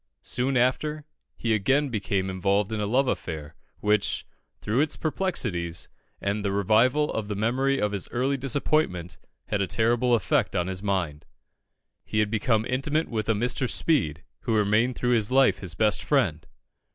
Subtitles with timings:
[0.23, 1.05] Soon after,
[1.37, 4.25] he again became involved in a love affair, which,
[4.59, 5.89] through its perplexities
[6.19, 9.19] and the revival of the memory of his early disappointment,
[9.49, 11.23] had a terrible effect upon his mind.
[12.03, 13.69] He had become intimate with a Mr.
[13.69, 16.47] Speed, who remained through life his best friend.